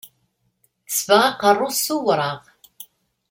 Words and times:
Tesbeɣ 0.87 1.21
aqerru-s 1.29 1.79
s 1.85 1.87
uwraɣ. 1.95 2.39